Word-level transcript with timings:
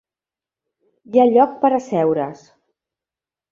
Hi 1.17 1.21
ha 1.21 1.27
lloc 1.33 1.53
per 1.67 1.71
asseure's. 1.81 2.43